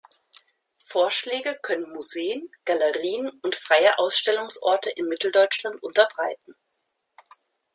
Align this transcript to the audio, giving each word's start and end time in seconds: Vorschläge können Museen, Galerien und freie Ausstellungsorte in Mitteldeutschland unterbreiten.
Vorschläge 0.79 1.59
können 1.61 1.91
Museen, 1.93 2.49
Galerien 2.65 3.29
und 3.43 3.53
freie 3.55 3.99
Ausstellungsorte 3.99 4.89
in 4.89 5.05
Mitteldeutschland 5.05 5.83
unterbreiten. 5.83 6.55